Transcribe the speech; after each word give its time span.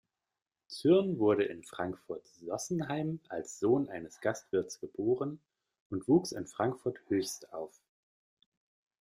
Zürn 0.67 1.19
wurde 1.19 1.43
in 1.43 1.63
Frankfurt-Sossenheim 1.63 3.19
als 3.29 3.59
Sohn 3.59 3.87
eines 3.87 4.19
Gastwirts 4.19 4.79
geboren 4.79 5.39
und 5.91 6.07
wuchs 6.07 6.31
in 6.31 6.47
Frankfurt-Höchst 6.47 7.53
auf. 7.53 7.79